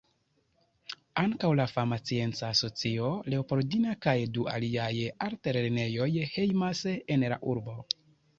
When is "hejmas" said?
6.33-6.83